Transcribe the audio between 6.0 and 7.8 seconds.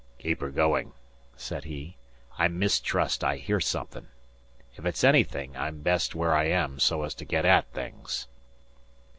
where I am so's to get at